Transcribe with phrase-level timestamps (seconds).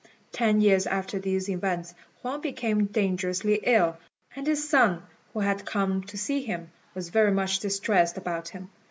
[0.31, 1.93] Ten years after these events,
[2.23, 3.97] Huang became dangerously ill,
[4.35, 8.71] and his son, who had come to see him, was very much distressed about him.